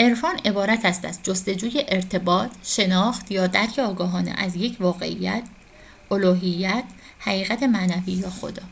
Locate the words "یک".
4.56-4.76